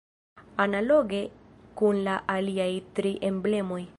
Analoge 0.63 1.19
kun 1.81 2.01
la 2.09 2.17
aliaj 2.39 2.69
tri 3.01 3.15
emblemoj. 3.33 3.83